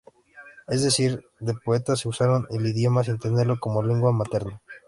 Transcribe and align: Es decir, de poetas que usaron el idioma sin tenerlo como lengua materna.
Es 0.67 0.81
decir, 0.81 1.21
de 1.39 1.53
poetas 1.53 2.01
que 2.01 2.09
usaron 2.09 2.47
el 2.49 2.65
idioma 2.65 3.03
sin 3.03 3.19
tenerlo 3.19 3.59
como 3.59 3.83
lengua 3.83 4.11
materna. 4.11 4.59